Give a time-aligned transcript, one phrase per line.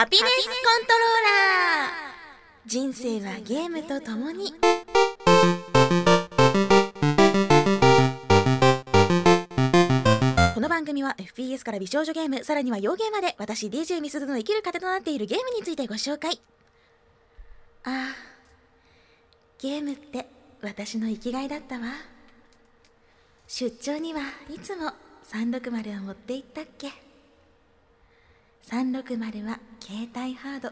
[0.00, 2.64] ハピネスコントローラー。
[2.64, 4.54] 人生はゲームとともに。
[10.54, 16.40] この番組は FPS から美少女ゲームさらには洋ゲーまで私 DJ ミスズの生きる糧となっているゲームについてご紹介。
[17.84, 18.14] ああ
[19.58, 20.30] ゲームって
[20.62, 21.88] 私の生きがいだったわ。
[23.46, 24.94] 出張にはいつも
[25.30, 27.09] 360を持って行ったっけ。
[28.66, 30.70] 360は携帯ハード。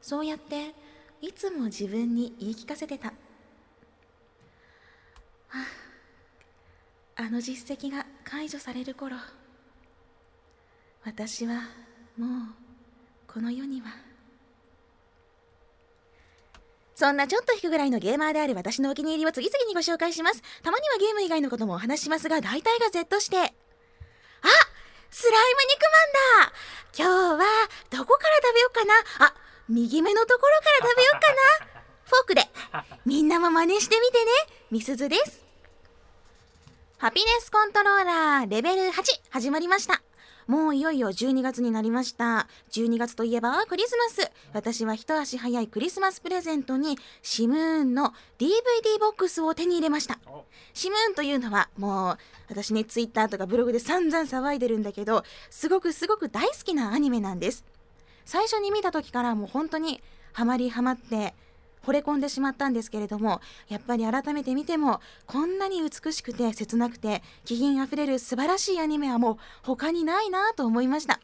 [0.00, 0.74] そうやって
[1.20, 3.12] いつも自分に言い聞かせてた、あ、
[7.16, 9.16] あの実績が解除される頃。
[11.04, 11.62] 私は
[12.16, 12.28] もう
[13.26, 13.88] この世には。
[16.94, 20.42] そんなちょっと引くぐらいのゲーマーである私のお気に入りを次々にご紹介します。
[20.62, 23.54] たまにはゲーム以外のこともお話しますが大体が Z して。
[25.20, 26.52] スライム肉まんだ。
[26.96, 28.94] 今日はどこから食べようかな？
[29.26, 29.34] あ
[29.68, 31.80] 右目のところから食べようかな。
[32.08, 32.48] フォークで。
[33.04, 34.30] みんなも真似してみてね。
[34.70, 35.44] みすずです。
[36.96, 40.02] ハピネスコントローラーレベル8始まりました
[40.50, 42.48] もういよいよ12月になりました。
[42.72, 44.32] 12月といえばクリスマス。
[44.52, 50.18] 私は一足早いクリスマスプレゼントにシムーンの DVD ボックスを手に入れました。
[50.74, 57.64] シムーンというのはもう私ねツイッターとかブログで散々騒いでるんだけどすごくすごく大好きなアニメなんです。
[58.24, 61.32] 最初に見た時からもう本当にハマりハマって
[61.84, 71.20] 惚れ込んでしまったんですけれどもやっぱり改めて見てもこんなに美しくて切なくて気品あふれる素晴らしいアニメはもう他にないなと思いました。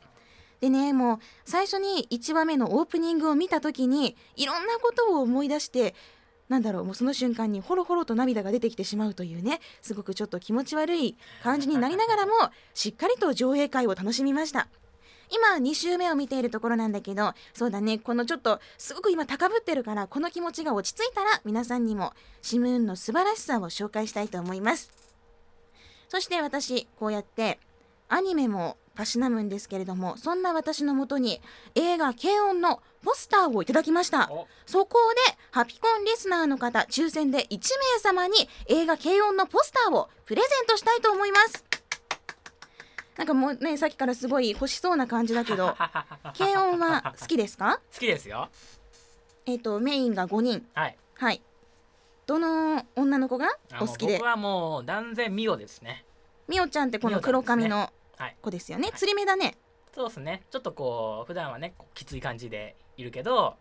[0.60, 5.94] でねもう最初に1話目のオープニングを見た時にいろんなことを思い出して
[6.48, 12.32] なんだろうもうその瞬間にほろほろと涙が出てきてしまうというねすごくちょっと気持ち悪い感じになりながらも
[12.72, 14.68] しっかりと上映会を楽しみました。
[15.30, 17.98] 今2週目を見ているところなんだけどそうだね。
[17.98, 24.90] このちょっとすごく今高ぶってるからこの気持ちが落ち着いたら皆さんにもシムーンの素晴らしさを紹介したいと思います。
[26.08, 27.58] そして私こうやって
[28.08, 31.40] アニメもたしなむんですけれどもそんな私のもとに
[31.74, 34.30] 映画「軽音」のポスターをいただきました。
[34.64, 34.98] そこ
[35.28, 37.58] でハピコンリスナーの方抽選で1
[37.94, 41.65] 名様に映画「軽音」のポスターをプレゼントしたいと思います
[43.16, 45.74] なんかもうねさっきからすごい欲しそうな感じだけど
[46.36, 47.80] 軽音は好きですか？
[47.92, 48.48] 好きですよ。
[49.46, 50.66] えっ、とメインが5人。
[50.74, 50.96] はい。
[51.14, 51.42] はい。
[52.26, 54.14] どの女の子があお好きで？
[54.18, 56.04] 僕はもう断然ミオですね。
[56.48, 58.36] みおちゃんってこの黒髪のはい。
[58.42, 58.90] 子ですよね。
[58.94, 59.56] 釣り目だね。
[59.94, 60.42] そうですね。
[60.50, 63.56] ちょっとこう普段はねきつい感じでいるけど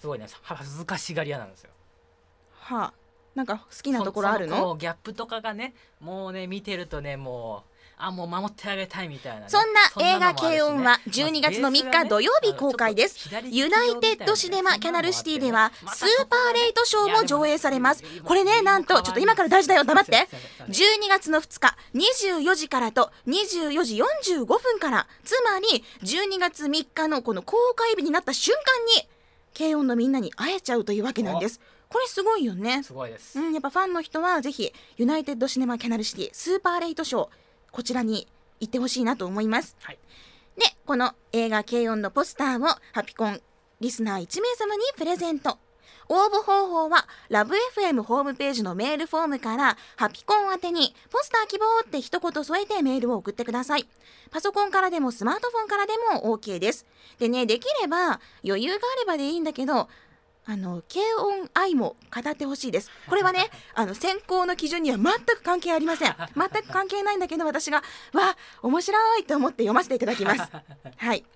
[0.00, 1.70] すごいね恥ずかしがり屋なんですよ。
[2.60, 2.92] はあ。
[3.34, 4.72] なんか好きなところあるの？
[4.74, 13.28] うギャップとかがねもうね見てるとねもうあもう守ってあげたいみたいなね、そんな映画軽音は12月の3日土曜日公開です。
[13.50, 18.04] ユナイテッドシネマキャナルシティではスーパーレイトショーも上映されます。
[18.24, 19.84] これねなんとちょっと今から大事だよ。
[19.84, 20.28] 黙って。
[20.68, 29.08] 12月の2日24時からと24時45分からつまり12月3日のこの公開日になった瞬間に
[29.56, 31.60] 軽音のみんなに会えちゃうというわけなんです。
[31.88, 32.82] これすごいよね。
[32.82, 37.28] すごいです、うん、やっぱファンの人はぜひユナイテッドシネマキャナルシティスーパーレイトショー
[37.70, 38.26] こちらに
[38.60, 39.76] 行ってほしいなと思います。
[39.80, 39.98] はい
[40.58, 43.40] で、この映画軽音のポスターをハピコン
[43.80, 45.58] リスナー1名様にプレゼント。
[46.10, 53.86] 応募方法はラブ f m ホームページのメールフォームからハピコン宛てにポスター希望って一言添えてメールを送ってください。
[54.30, 56.86] パソコンからでもスマートフォンからでも OK です。
[57.18, 59.88] でね、できれば余裕があればでいいんだけど、
[60.50, 62.90] あの軽音愛も語ってほしいです。
[63.06, 66.16] これはね、 あの選考の基準には全く関係ありません。
[66.34, 67.82] 全く関係ないんだけど、私が
[68.14, 70.40] わ面白いと思って読ませていただきます。
[70.96, 71.26] はい。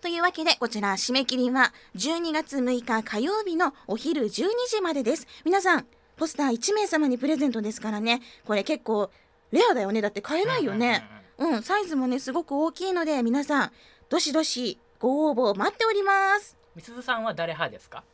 [0.00, 5.28] というわけで、こちら締め切りは12月6日火曜日のお昼12時までです。
[5.44, 5.86] 皆さん、
[6.16, 9.12] ポスター1名様にプレゼントですからね、これ結構
[9.52, 10.00] レアだよね。
[10.00, 11.08] だって買えないよね。
[11.38, 13.72] うん、サイズもね、すごく大きいので、皆さん、
[14.08, 16.61] どしどしご応募待っております。
[16.74, 18.04] みすずさんは誰派ですか？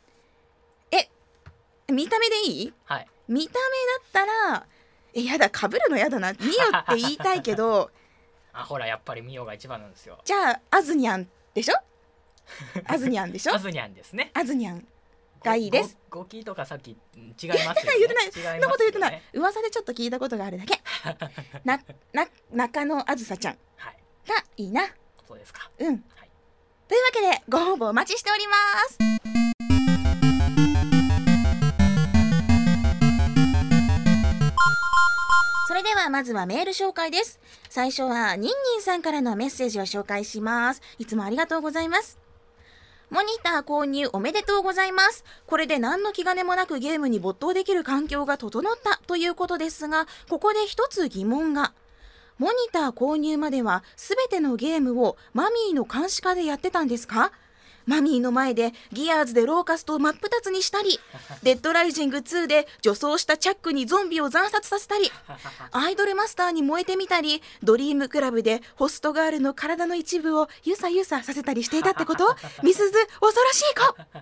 [1.90, 2.72] 見た目でいい？
[2.84, 3.06] はい。
[3.28, 3.52] 見た
[4.12, 4.66] 目だったら
[5.14, 6.32] えやだかぶるのやだな。
[6.32, 7.90] ミオって言いたいけど。
[8.52, 10.19] あほらやっぱりミオが一番なんですよ。
[10.25, 11.75] じゃあアズニャンでしょ？
[12.87, 13.55] アズニャンでしょ？
[13.55, 14.31] アズニャンですね。
[14.34, 14.87] アズニャン。
[15.43, 15.96] がいいです。
[16.11, 18.32] ごごごきとかさっきうん違いますよ、ね、 言ってない。
[18.32, 19.22] そんなこと言ってない。
[19.32, 20.78] 噂でちょっと聞いたことがあるだけ。
[21.64, 21.81] な
[22.12, 23.99] な中野あずさちゃんはい。
[24.28, 24.82] がいいな。
[25.26, 25.70] そうですか。
[25.78, 26.27] うん、はい
[26.88, 28.55] というわけでご応募お待ちしておりま
[28.88, 28.99] す
[35.69, 37.38] それではまずはメール紹介です
[37.69, 42.19] 最初はニンニンさんからのメッセージを紹介しますいつもありがとうございます
[43.11, 45.25] モニター購入おめでとうございます。
[45.46, 51.73] これで何の気兼ねもなくゲームに没頭できる環境が整ったということですが、ここで一つ疑問が。
[52.38, 57.32] モニター購入までは全てのゲームをマミーの監視下でやってたんですか？
[57.87, 61.00] マミーの前でギアーズでローカストを真っ二つにしたり、
[61.43, 65.11] デッドライジング2で女装したチャックにゾンビを惨殺させたり、
[65.73, 72.37] アイドルマスターに燃えてみたり、ドリームクラブでホストガールの体の一部をゆさゆささせたりしていたってこと？
[72.62, 74.19] ミスズ、恐ろしい子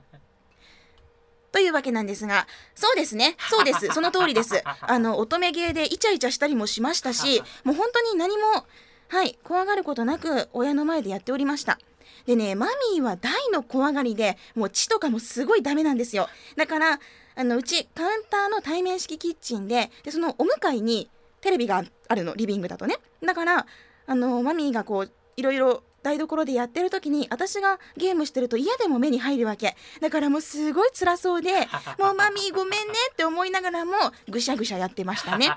[1.57, 3.35] というわけなんですが、そうですね。
[3.49, 3.87] そうです。
[3.87, 4.63] その通りです。
[4.83, 8.67] あの、乙女芸でイチャイチャしたりもしましたし、もう本当に何も、
[9.09, 11.79] はい、怖がることなく親の前でやっておりました。
[12.27, 16.29] でね、マミーは大の怖がりで、もう血とかもすごいダメなんですよ。
[16.57, 17.01] だから、
[17.37, 21.09] あの、うちカウンターの対面式キッチンで、で、そのお向かいに
[21.41, 22.99] テレビがあるの、リビングだとね。
[23.25, 23.67] だから、
[24.07, 29.77] あの、マミーがこう、いろいろ台所でやってる時に私がゲームしてると嫌でも目に入るわけ。
[30.01, 31.53] だからもうすごい辛そうで
[31.99, 33.93] もうマミーごめんねって思いながらも
[34.29, 35.51] ぐしゃぐしゃやってましたね。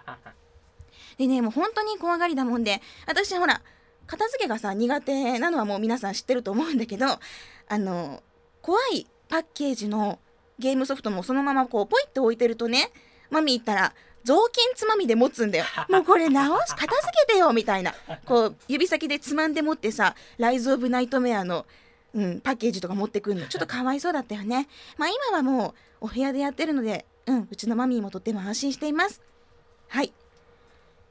[1.18, 3.62] でねもう本当に怖がりだもんで私ほら
[4.08, 7.06] 片付けがさ苦手なのはもう皆さん知ってると思うんだけど
[7.68, 8.24] あの
[8.62, 10.20] 怖いパッケージの
[10.58, 12.92] ゲームソフトもそのままこうポイって置いてるとね
[13.30, 13.94] マミー行ったら
[14.24, 15.66] 雑巾つまみで持つんだよ。
[15.90, 17.94] もうこれ直し、片付けてよみたいな。
[18.26, 21.66] こう、指先でつまんで持ってさ、ライズ・オブ・ナイトメアの、
[22.14, 23.48] うん、パッケージとか持ってくるの。
[23.48, 24.68] ちょっとかわいそうだったよね。
[24.98, 29.22] まあ今はもう、お部屋でやってるので、うん、うちのマミーもとっても安心しています。
[29.88, 30.12] はい。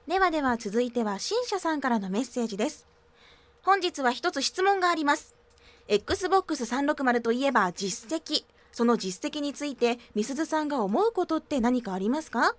[0.06, 2.86] ではでは続いては、新社さんからのメッセージです。
[3.62, 5.34] 本日は一つ質問があります。
[5.88, 8.44] Xbox 360といえば実績。
[8.72, 12.54] その実績について、みすずさんが思うことって何かありますか？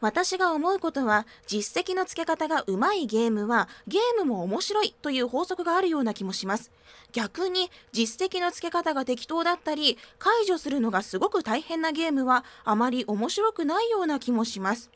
[0.00, 6.70] 私が思うことは実績の付け方がうまいゲームはゲームも面白いという法則があるような気もします。
[7.12, 14.90] 逆に実績の付け方が適当だったり解除するのがすごく大変なゲームはあまり面白くないような気もします。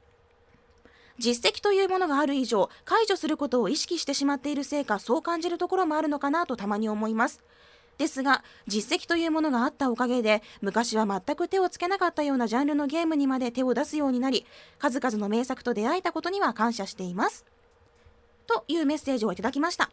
[1.18, 7.40] 実績というものがある以上解除することを意識してしまっているせいかそう感じるところもあるのかなとたまに思います。
[8.02, 14.44] ですが実績というものがあったおかげで昔は全く手をつけなかったようなジャンルのゲームにまで手を出すようになり
[14.80, 17.44] 数々の名作と出会えたことには感謝しています。
[18.48, 19.92] というメッセージをいただきました。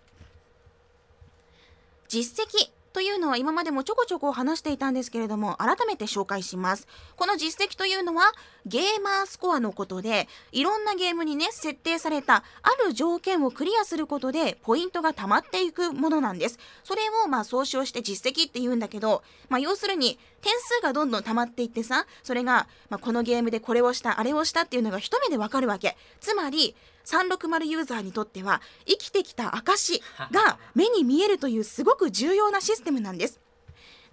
[2.08, 6.88] 実績というのは今までもちょこちょこ話していたんですけれども改めて紹介します。
[7.16, 8.32] この実績というのは
[8.66, 16.58] ゲーマースコアのことでいろんなゲームにね設定されたある条件をクリアすることでポイントが溜まっていくものなんです。
[16.84, 25.96] それをまあ総称して実績って言うんだけど、まあ、要するに点数がどんどん溜まっていってさそれが、まあ、このゲームでこれをしたあれをしたっていうのが一目でわかるわけ。
[26.20, 26.76] つまり
[27.10, 30.02] 360ユーザーにとっては生きてきた証
[30.32, 33.40] が目に見えるというすごく重要なシステムなんです。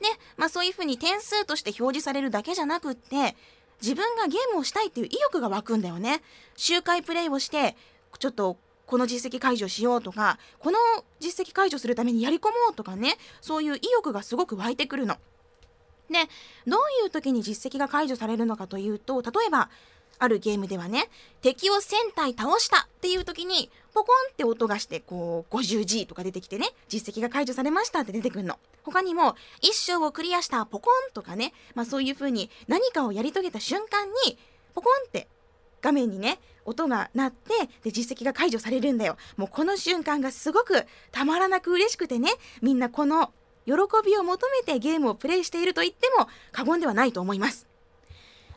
[0.00, 0.06] で、
[0.36, 3.36] まあそういうふうに点数として表示されるだけじゃなくって
[3.82, 6.22] 自分がゲームをしたいっていう意欲が湧くんだよね。
[6.56, 7.76] 周回プレイをして
[8.18, 8.56] ちょっと
[8.86, 10.78] この実績解除しようとかこの
[11.18, 15.16] 実績解除するためにやり込もうとかねそういう意欲がすごく湧いてくるの。
[16.08, 16.20] で
[16.66, 19.70] どういう時に実績が解除されるのかというと例えば
[20.18, 21.08] あるゲームではね
[21.42, 28.58] 敵を1000体倒したっていう時にポコンって音がしてこう 50G とか出てきてね実績が解除されましたって出てくるの。
[28.82, 34.38] 他にも一章をクリアしたポコンとかね、まあ、そういう風に何かをやり遂げた瞬間に
[34.74, 35.28] ポコンって
[35.82, 39.16] 画面にね音が鳴ってで実績が解除されるんだよ。
[39.36, 42.30] もうこの瞬間がすごくたまらなく嬉しくてね
[42.62, 43.32] みんなこの
[43.66, 43.72] 喜
[44.04, 47.66] びを求めてゲームをプレイしていると言っても過言ではないと思います。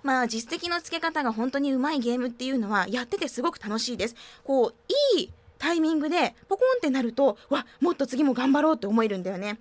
[0.03, 4.15] まあ実績の付け方が本当にうまいゲームっていうのはやっててすごく楽しいです。
[4.43, 4.73] こう
[5.17, 9.59] いいタイミングでポコンってなるとわもっと次も頑張ろうって思えるんだよね。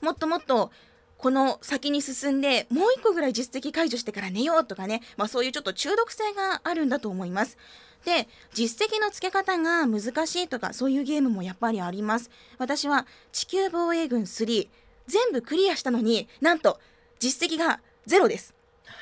[0.00, 0.70] もっともっと
[1.16, 7.56] この先に進んでもう一個ぐらい実績解除してから寝ようとかね、まあ、そういうちょっと中毒性があるんだと思います。
[8.04, 12.30] で実績の付け方が難しいとかそういうゲームもやっぱりあります。
[12.58, 14.68] 私は地球防衛軍3
[15.06, 16.78] 全部クリアしたのになんと
[17.18, 18.54] 実績がゼロです。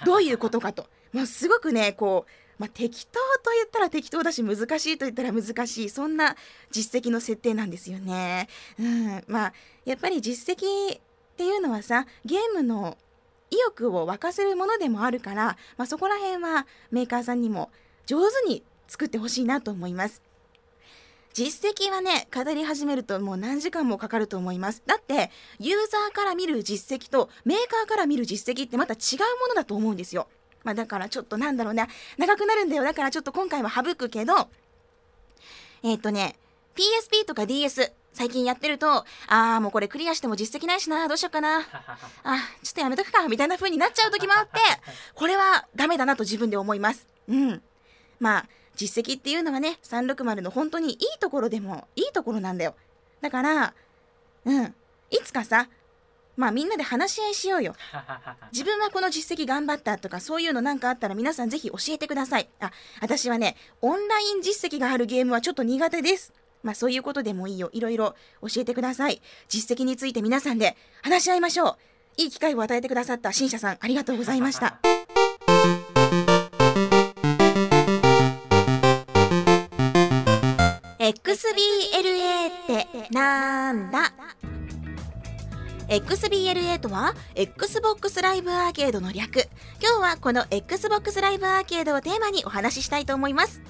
[0.04, 0.86] どういうことかと。
[1.12, 6.36] まあ、すごくね、こう、まあ、適当と言ったら適当だし、難しいと言ったら難しい、そんな
[6.70, 8.48] 実績の設定なんですよね。
[8.78, 9.52] うん、まあ、
[9.84, 11.00] やっぱり実績っ
[11.36, 12.96] ていうのはさ、ゲームの
[13.50, 17.70] 意欲を沸かせるものでもあるから、まあ、そこら辺はメーカーさんにも
[18.06, 20.22] 上手に作ってほしいなと思います。
[21.32, 24.82] 実績はね、語り始めるともう何時間もかかると思います。
[24.86, 30.28] だって、ユーザーから見る実績とメーカーから見る実績ってまた違うものだと思うんですよ。
[30.64, 32.84] まあだからちょっとなんだろうな、長くなるんだよ。
[32.84, 34.48] だからちょっと今回は省くけど、
[35.82, 36.36] えっ、ー、とね、
[36.76, 41.60] PSP とか DS、最近やってると、ああ、もうこれクリアしても実績ないしな、どうしようかな。
[42.24, 44.60] あ、ちょっとやめとくか、みたいな風になっちゃう時もあって、
[45.14, 47.06] これはダメだなと自分で思います。
[47.28, 47.62] うん。
[48.20, 52.74] まあ、実績っていうのはね、360の本当にいいところでもいいところなんだよ。
[53.20, 53.74] だから、
[54.44, 54.74] うん。
[55.10, 55.68] いつかさ、
[56.36, 57.74] まあみんなで話し合いしようよ。
[58.52, 62.48] 自分はこの実績頑張ったとかそういうのなんかあったら皆さんぜひ教えてください。
[62.60, 66.32] あ、私はね、オンライン実績があるゲームはちょっと苦手です。
[66.62, 67.68] まあそういうことでもいいよ。
[67.72, 69.20] いろいろ教えてください。
[69.48, 71.76] 実績について皆さんで話し合いましょう。
[72.16, 74.78] いい機会を与えてくださった新社さんありがとうございました。
[81.02, 84.12] XBLA ってなんだ
[85.88, 89.48] ？XBLA とは Xbox ライブアーケードの略。
[89.82, 93.60] 今日はこの Xbox ライブアーケードをテーマにお話ししたいと思います。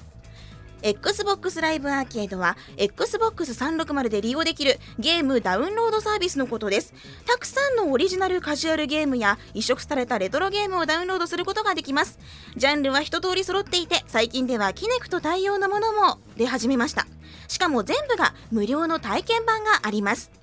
[0.83, 6.93] Xbox ライブアーケードは Xbox360 で利用できるゲームダウンロードサービスのことです。
[7.25, 12.19] たくさんのオリジナルカジュアルゲームや移植されたレトロゲームをダウンロードすることができます。
[12.57, 17.07] ジャンルは一通り揃っていて最近ではキネクト対応のものも出始めました。
[17.47, 20.42] しかも全部が無料の体験版があります。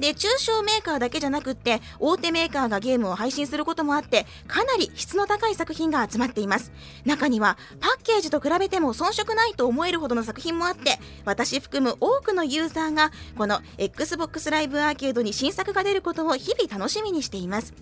[0.00, 6.72] で中小メーカーだけじゃなくって大手メーカーがゲームを配信することもあってかなり質の高い作品が集まっています。
[7.04, 17.74] 中にはパッケージと比べても遜色ないと思えるほどの作品もあって私含む多くのユーザーがこの XBOX ライブアーケードに新作が出ることを日々楽しみにしています。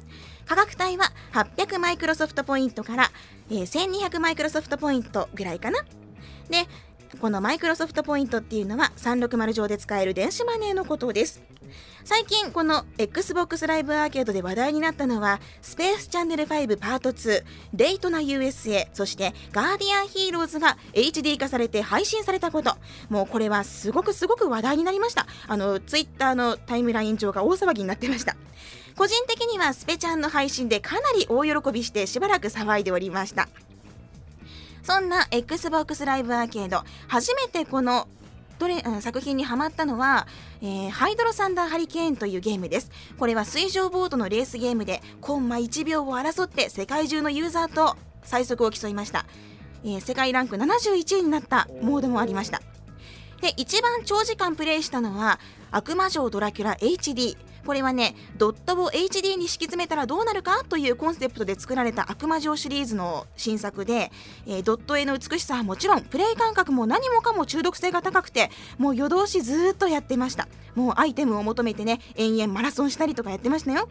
[0.47, 3.11] 価格帯は800マイクロソフトポイントから、
[3.51, 5.85] えー1200マイクロソフトポイントぐらいかな。
[6.49, 6.67] で
[7.21, 11.43] このマイクロソフトポイントっていうのは360上で使える電子マネーのことです。
[12.05, 22.77] 最近この XBOX ライブアーケードで話題になったのはスペースチャンネル5パート2デイトナ USA そしてガーディアンヒーローズが HD 化されて配信されたこと。
[23.09, 25.27] もうこれはすごくすごく話題になりました。
[25.47, 28.37] あのツイッターのタイムライン上が大騒ぎになってました。
[28.97, 33.49] 個人的にはスペチャンの配信でかなり大喜びしてしばらく騒いでおりました。
[34.89, 36.83] そんな XBOX ライブアーケード。
[37.09, 38.09] 初めてこの
[38.59, 40.27] どれ作品にハマったのは、
[40.63, 42.91] えーハイドロサンダーハリケーンというゲームです。
[43.19, 49.27] これは水上ボートのレースゲームでコンマ1秒を争って世界中のユーザーと最速を競いました、
[49.85, 52.63] えー世界ランク71位になったモードもありました。
[53.43, 55.39] で一番長時間プレイしたのは
[55.71, 57.37] 悪魔城ドラキュラ HD
[57.69, 64.11] これはねドットを HD に敷き詰めたらどうなるかというコンセプトで作られた悪魔城シリーズの新作で、
[64.47, 70.49] えードット絵の美しさはもちろんプレイ感覚も何もかも中毒性が高くてもう夜通しずーっとやってました。
[70.77, 73.87] もうアイテムを求めてね延々マラソンしたりとかやってましたよ。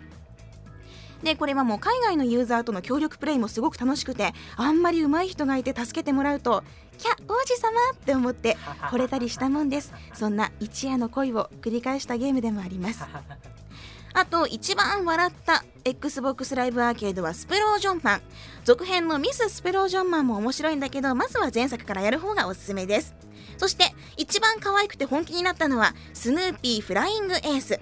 [1.22, 6.64] でこれはもう海外のユーザーとの協力プレイもすごく楽しくてあんまり上手い人がいて助けてもらうと
[6.98, 8.58] 「キャ王子様!」って思って
[8.90, 9.94] 惚れたりしたもんです。
[10.16, 13.04] そんな一夜の恋を繰り返したゲームでもあります
[14.14, 18.22] あと一番笑った XBOX ライブアーケードはスプロージョンマン。
[18.66, 23.16] 続編のミス・スプロージョンマンも面白いんだけどまずは前作からやる方がおすすめです。
[23.58, 27.80] そして一番可愛くて本気になったのはスヌーピーフライングエース。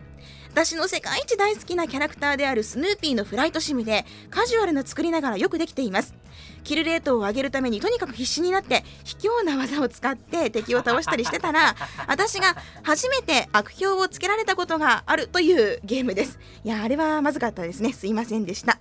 [0.51, 6.15] 私の世界一大好きなキャラクターであるスヌーピーのフライトシムでカジュアルな作りながらよくできています。
[6.63, 11.75] キルレートを上げるためにとにかく必死になって卑怯な技を使って敵を倒したりしてたら
[12.07, 16.39] 私が初めて悪評をつけられたことがあるというゲームです。
[16.63, 17.93] いやあれはまずかったですね。
[17.93, 18.79] すいませんでした。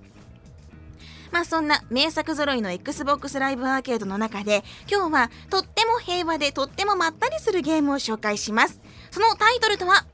[1.30, 8.80] まあそんな名作揃いの XBOX ライブアーケードの中で今日はとっても平和でとってもまったりするゲームを紹介します。
[9.10, 10.06] そのタイトルとは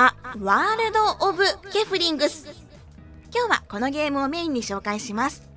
[0.00, 1.42] あ、ワールド・オブ・
[1.72, 2.46] ケフリングス
[3.34, 5.47] 今日はこのゲームをメインに紹介します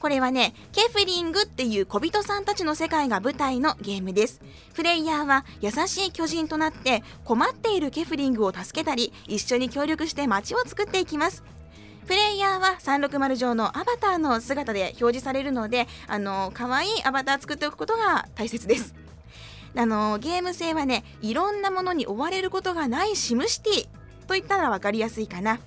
[0.00, 4.40] これはね、ケフリングっていう小人さんたちの世界が舞台のゲームです。
[4.74, 11.44] プレイヤーは優しい巨人となって困っているケフリングを助けたり、一緒に協力して街を作っていきます。
[12.06, 18.94] プレイヤーは360上のアバターの姿で表示されるので、あの、可愛いアバター作っておくことが大切です。
[19.76, 23.82] あの、ゲーム性はね、いろんなものに追われることがないシムシティ
[24.26, 25.60] と言ったら分かりやすいかな。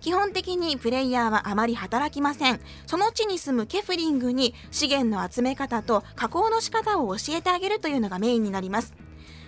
[0.00, 2.60] 基本的にプレイヤーはあまり働きません。
[2.86, 8.94] その地に住むケフリングに資源の集め方と加工の仕方を教えてあげるというのがメインになります。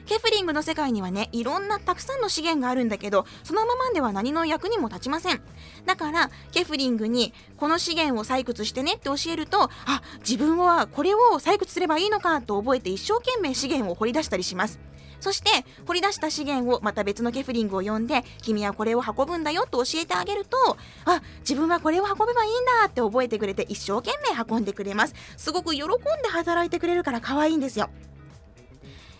[0.04, 5.40] ケフリングの世界にはねいろんなたくさんの資源があるんだけどそのままでは何の役にも立ちません。
[5.87, 9.71] だからケフリングにこの資源を採掘してねって教えるとあ
[10.18, 14.80] 自分はこれを採掘すればいいのかと覚えて一生懸命資源を掘り出したりします。
[15.22, 25.14] そして掘り出した資源をまた別のケフリングを呼んで君はこれを運ぶんだよと教えてあげるとあ自分はこれを運べばいいんだって覚えてくれて一生懸命運んでくれます。
[25.36, 27.88] すごく喜んで働いてくれるから可愛いんですよ。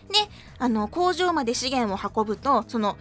[0.09, 0.29] で
[0.59, 2.97] あの工場まで資源を運ぶとその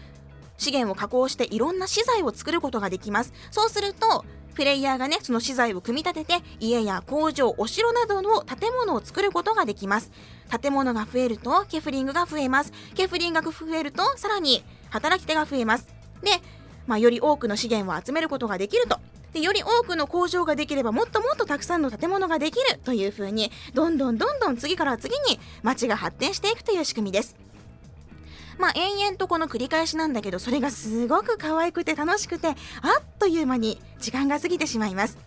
[0.57, 3.33] 資源を加工していろんな資材を作ることができます。
[3.51, 10.11] そうするとプレイヤーがねその資材を組み立てて家や工場お城などの建物を作ることができます。
[10.61, 12.73] 建物が増えるとケフリングが増えます。
[12.95, 15.87] ケフリングが増えるとさらに働き手が増えます。
[16.23, 16.31] で、
[16.87, 19.01] まあ、より多くの資源を集めることができると。
[19.33, 27.35] でより多くの工場ができればもっともっとたくさんの建物ができるというふうにどんどんどんどん次から次に街が発展していくという仕組みです。
[28.59, 32.55] まあ延々とこの繰り返しなんだけどそれがすごく可愛くて楽しくてあっ
[33.19, 35.19] という間に時間が過ぎてしまいます。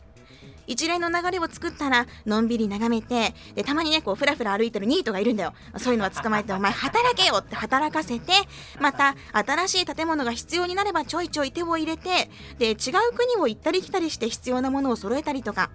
[0.68, 5.54] 一連の流れを作ったらのんびり眺めてでたまにねこうふらふら歩いてるニートがいるんだよ。
[5.78, 8.32] そういうのは捕まえてお前働けよって働かせて
[8.80, 12.76] また新しい建物が必要になればちょいちょい手を入れてで違う
[13.16, 15.70] 国を行ったり来たりして必要なものを揃えたりとか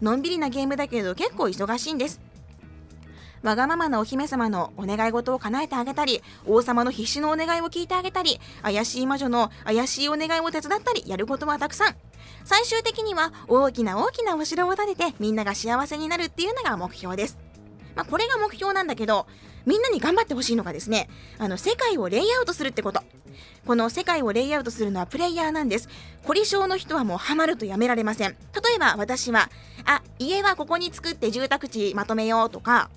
[0.00, 2.20] のんびりなゲームだけど結構忙しいんです。
[3.42, 11.96] わがままなお姫様のお願い事を叶えてあげたり王様の必死のお願いを聞いてあげたり怪しい魔女の怪しいお願いを手伝ったりやることはたくさん。
[12.44, 17.38] 最終的には大きな大きなお城を建ててみんなが幸せになるっていうのが目標です。
[17.94, 19.26] まあ、これが目標なんだけど
[19.66, 23.02] みんなに頑張ってほしいのがですねあの世界をレイアウトするってこと。
[23.66, 25.88] この世界をレイアウトするのはプレイヤーなんです。
[26.24, 28.30] 凝り性の人はもうハマるとやめられません。
[28.30, 28.36] 例
[28.76, 29.50] えば私は
[29.84, 32.90] あ家はここに作って住宅地まとめようとか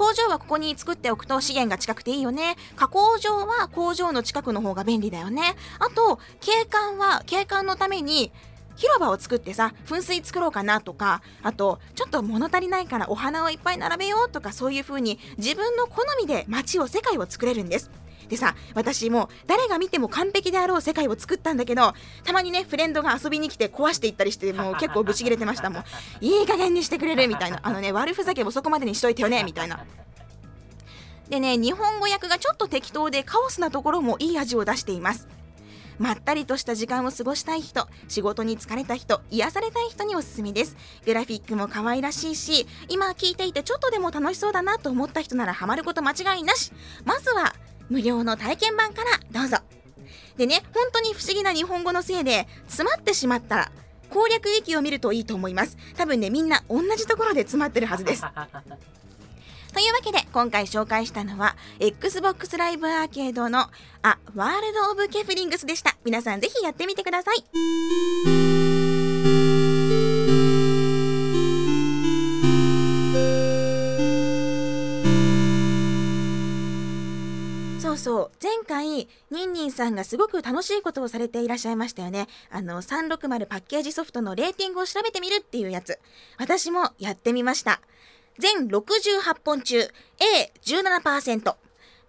[0.00, 2.56] 工場はここに作っておくと資源が近くていいよね。
[2.74, 5.42] 加工場は工場の近くの方が便利だよね。
[5.78, 8.32] あと景観は景観のために
[8.76, 17.90] 広場を作ってさ噴水作ろうかなとかあとちょっと物足りないからお花をいっぱい並べようとかそういう風に自分の好みで街を世界を作れるんです。
[18.30, 21.92] でさ私も誰が見ても完璧であろう世界を作ったんだけど
[22.24, 25.84] たまにねフレンドが遊びに来て壊していったりしてもう 結構ブチ切れてましたもん。
[26.20, 27.60] いい加減にしてくれるみたいな。
[27.64, 29.84] あのね悪ふざけもそこまでにしといてよね みたいな。
[31.28, 35.28] でね日本語訳がちょっと適当でカオスなところもいい味を出しています。
[35.98, 40.76] まったりとした時間を過ごしたい人仕事に疲れた人癒されたい人におすすめです。
[41.04, 46.72] グラフィックも可愛らしいし今聞いていてちょっとでも楽しそうだなと思った人ならハマること間違いなし。
[47.04, 47.54] まずは
[47.90, 49.58] 無料の体験版からどうぞ。
[50.36, 53.72] でね本当に不思議な日本語のせいで詰まってしまったら
[54.08, 55.76] 攻略域を見るといいと思います。
[55.96, 58.22] 多分ねみんな同じところで詰まってるはずです。
[59.72, 63.70] というわけで今回紹介したのは Xbox ライブアーケードの
[64.02, 65.96] あワールド・オブ・ケフリングスでした。
[66.04, 68.69] 皆さんぜひやってみてください
[79.00, 82.26] にニンニンさんがすごく楽しいことをされていらっしゃいましたよね。
[82.50, 85.98] あの360パッケージソフトのレーティングを調べてみるっていうやつ。
[86.38, 87.80] 私もやってみました。
[88.38, 89.80] 全68本中
[90.58, 91.54] A17%、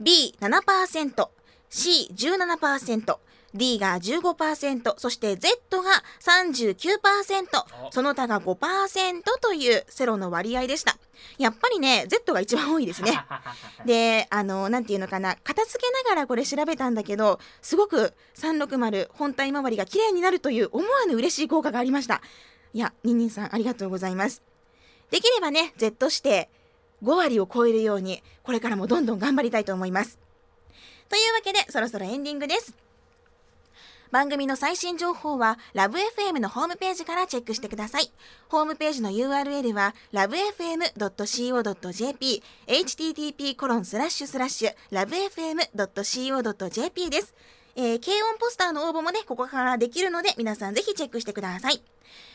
[0.02, 1.28] B7%、
[1.70, 3.18] C17%、
[3.54, 10.98] D が15%、そして Z が39%、その他が5%というセロの割合でした。
[11.38, 13.14] やっぱりね、Z が一番多いですね。
[13.86, 22.22] で、あの、なんていうのかな、片付けながらこれ調べたんだけど、すごく360本体周りが綺麗になるという思わぬ嬉しい効果がありました。
[22.74, 24.42] いや、ニンニンさんありがとうございます。
[25.10, 26.50] できればね、Z して
[27.04, 30.18] 5割を超えるように、これからもどんどん頑張りたいと思います。
[31.10, 32.74] というわけで、そろそろエンディングです。
[34.12, 38.12] 番組の最新情報は、ラブ f m のホームページからチェックしてください。
[38.50, 47.34] ホームページの URL は、lovefm.co.jp、http コロンスラッシュスラッシュ、lovefm.co.jp です。
[47.78, 51.82] えー、軽音ポスターの応募もね、ここからできるので、皆さんぜひチェックしてください。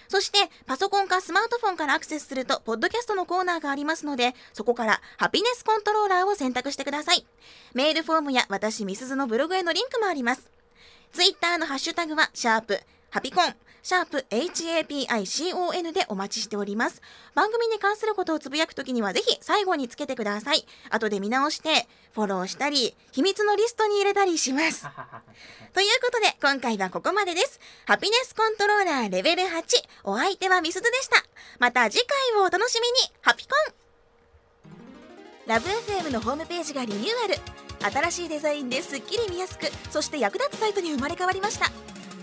[0.08, 7.26] そして、パソコンかスマートフォンからアクセスすると、ポッドキャストのコーナーがありますので、そこから、ハピネスコントローラーを選択してください。
[7.74, 10.55] メールフォームや私、みすずのブログへのリンクもあります。
[11.12, 17.00] ツイッターのハッシュタグは、シャープ、ハピコン、シャープ HAPICON でお待ちしております。
[17.36, 20.66] 番組に関することをつぶやくときにはぜひ最後につけてください。
[20.90, 24.86] 後で見直して、フォローしたり、秘密のリストに入れたりします。
[25.72, 27.60] ということで、今回はここまでです。
[27.86, 29.62] ハピネスコントローラーレベル8、
[30.02, 31.22] お相手はみすずでした。
[31.60, 33.74] また次回をお楽しみに、ハピコン
[35.46, 37.65] ラブ f m のホームページがリニューアル。
[37.90, 41.70] 新しいデザインですっきり見やすく、そして役立つサイトに生まれ変わりました。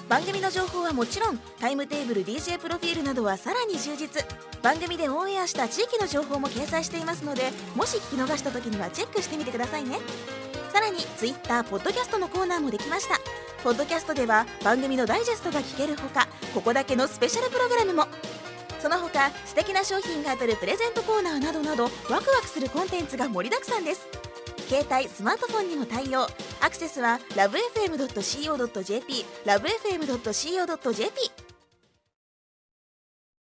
[0.10, 4.26] 番組の情報はもちろんタイムテーブル DJ プロフィールなどはさらに充実。
[4.62, 10.00] 番組でオンエアした地域の情報も掲載していますのでもし聞き逃した時にはチェックしてみてくださいね。
[10.74, 13.20] さらに Twitter ポッドキャストのコーナーもできました。
[13.64, 18.08] ポッドキャストでは番組のダイジェストが聞けるほかここだけのスペシャルプログラムも。
[18.82, 24.23] その他素敵な商品が当たるプレゼントコーナーなどなどワクワクするコンテンツが盛りだくさんです。
[24.74, 26.24] 携帯スマートフォンにも対応。
[26.60, 31.53] アクセスはラブ FM.co.jp ラブ FM.co.jp